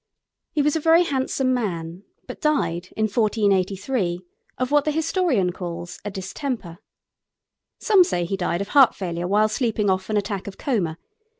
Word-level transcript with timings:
He 0.51 0.63
was 0.63 0.75
a 0.75 0.79
very 0.79 1.03
handsome 1.03 1.53
man, 1.53 2.01
but 2.25 2.41
died, 2.41 2.89
in 2.97 3.03
1483, 3.03 4.21
of 4.57 4.71
what 4.71 4.83
the 4.83 4.89
historian 4.89 5.51
calls 5.51 5.99
a 6.03 6.09
distemper. 6.09 6.79
Some 7.79 8.03
say 8.03 8.25
he 8.25 8.35
died 8.35 8.61
of 8.61 8.69
heart 8.69 8.95
failure 8.95 9.27
while 9.27 9.47
sleeping 9.47 9.91
off 9.91 10.09
an 10.09 10.17
attack 10.17 10.47
of 10.47 10.57
coma. 10.57 10.97